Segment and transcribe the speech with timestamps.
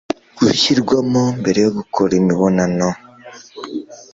[0.45, 2.87] gashyirwamo mbere yo gukora imibonano